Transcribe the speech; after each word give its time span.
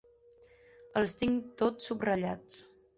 Els 1.03 1.15
tinc 1.21 1.55
tots 1.63 1.93
subratllats. 1.95 2.63